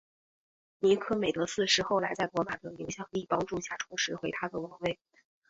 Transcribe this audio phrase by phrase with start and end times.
[0.79, 4.97] 尼科美德四世后来在罗马的影响力帮助下重拾回他的王位。